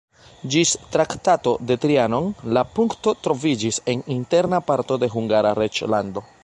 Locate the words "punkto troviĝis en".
2.79-4.05